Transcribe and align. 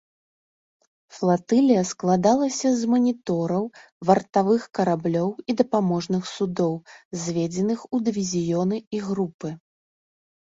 Флатылія 1.15 1.81
складалася 1.89 2.67
з 2.77 2.81
манітораў, 2.93 3.67
вартавых 4.09 4.65
караблёў 4.79 5.29
і 5.53 5.55
дапаможных 5.59 6.23
судоў, 6.35 6.73
зведзеных 7.25 7.79
у 7.99 8.03
дывізіёны 8.07 8.77
і 8.99 9.03
групы. 9.11 9.49